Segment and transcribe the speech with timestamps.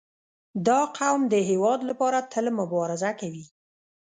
[0.67, 3.43] •دا قوم د هېواد لپاره تل مبارزه کړې.